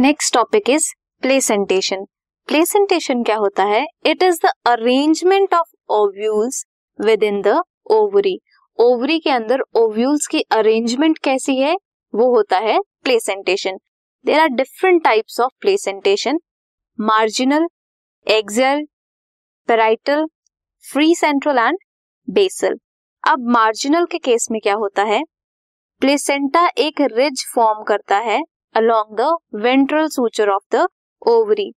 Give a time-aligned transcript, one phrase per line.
[0.00, 0.84] Next topic is
[1.22, 2.04] placentation
[2.48, 3.84] placentation क्या होता है?
[4.06, 6.64] It is the arrangement of ovules
[7.22, 7.56] within the
[7.90, 8.36] ovary
[8.78, 11.74] ovary के अंदर ओव्यूल्स की अरेंजमेंट कैसी है?
[12.14, 13.78] वो होता है placentation
[14.24, 16.38] there are different types of placentation
[16.98, 17.66] marginal
[18.26, 18.84] axile
[19.68, 20.24] parietal
[20.84, 21.78] free central and
[22.28, 22.78] basal
[23.24, 25.22] अब मार्जिनल के केस में क्या होता है?
[26.02, 28.40] प्लेसेंटा एक रिज फॉर्म करता है.
[28.74, 29.24] Along the
[29.62, 30.86] ventral suture of the
[31.22, 31.70] ovary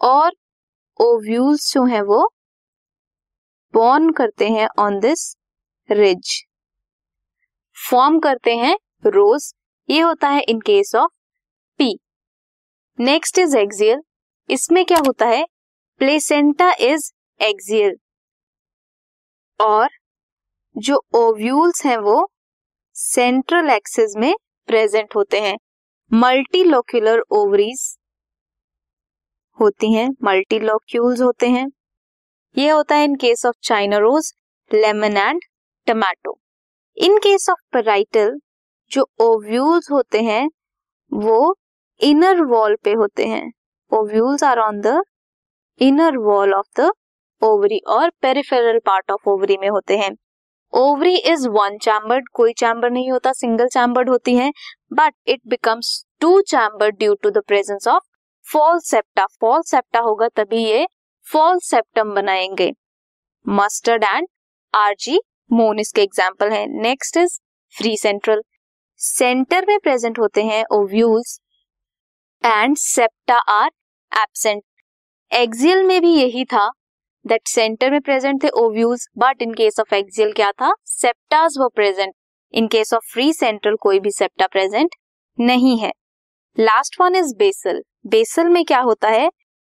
[0.00, 0.32] और
[1.00, 2.26] ओव्यूल्स जो है वो
[3.74, 5.22] बॉर्न करते हैं ऑन दिस
[5.88, 6.34] रिज
[7.76, 8.76] फॉर्म करते हैं
[9.06, 9.52] रोज
[9.88, 11.10] ये होता है in case of
[11.80, 11.94] pea
[12.98, 14.02] next is axile
[14.48, 15.44] इसमें क्या होता है?
[16.00, 17.10] प्लेसेंटा इज़
[17.40, 17.96] एक्सियल
[19.60, 19.88] और
[20.76, 22.26] जो ओव्यूल्स हैं वो
[22.96, 24.34] सेंट्रल एक्सिस में
[24.68, 25.56] प्रेजेंट होते हैं।
[26.10, 27.80] मल्टीलोक्यूलर ओवरीज
[29.58, 31.66] होती हैं मल्टीलोक्यूल्स होते हैं।
[32.56, 34.32] ये होता है in case of China rose
[34.70, 35.40] lemon and
[35.86, 36.36] tomato
[36.96, 38.38] in case of parietal
[38.90, 40.48] जो ओव्यूल्स होते हैं,
[41.12, 41.56] वो
[42.00, 43.50] इनर वॉल पे होते हैं।
[43.92, 45.00] Ovules are on the
[45.80, 46.90] inner wall of the
[47.42, 50.10] ovary और पेरिफेरल पार्ट ऑफ़ ओवरी में होते हैं।
[50.74, 54.50] ओवरी इज़ वन चैम्बर्ड कोई चैम्बर नहीं होता सिंगल चैम्बर्ड होती है
[54.92, 58.02] but it becomes two chambered due to the presence of
[58.46, 60.86] false septa false septa होगा तभी ये
[61.26, 62.72] फॉल सेप्टम बनाएँगे।
[63.46, 64.26] मस्टर्ड एंड
[64.74, 67.38] आरजी मोन इसके एग्ज़ाम्पल है। Next is
[67.74, 68.42] free central
[69.00, 71.38] center में प्रेजेंट होते हैं ovules
[72.44, 73.70] and septa are
[74.12, 74.62] absent
[75.32, 76.70] axile में भी यही था।
[77.24, 80.72] दैट सेंटर में प्रेजेंट थे ovules but in case of axile क्या था?
[80.86, 82.12] सेप्टास वो present
[82.54, 84.94] in case of free central कोई भी सेप्टा प्रेजेंट
[85.38, 85.92] नहीं है.
[86.56, 89.28] Last one is basal basal में क्या होता है?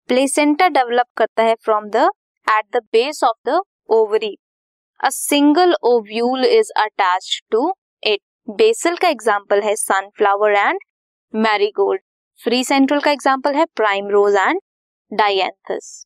[0.10, 2.10] प्लेसेंटा डेवलप करता है from the
[2.48, 4.36] at the base of the ovary
[5.00, 7.72] a single ovule is attach to
[8.04, 10.80] it basal का एग्ज़ाम्पल है sunflower and
[11.34, 12.02] marigold
[12.40, 13.66] free central का एग्ज़ाम्पल है
[14.10, 14.60] primrose and
[15.12, 16.06] dianthus